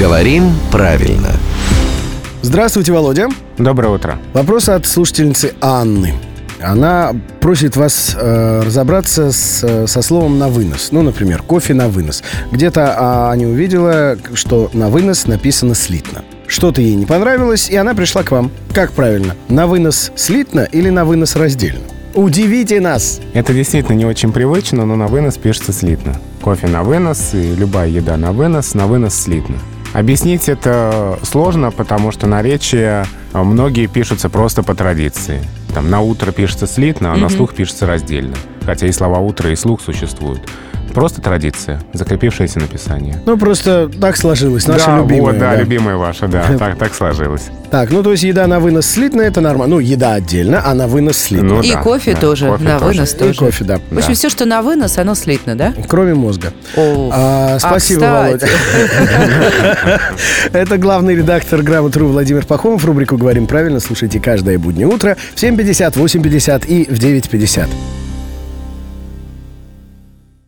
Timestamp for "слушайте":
63.80-64.18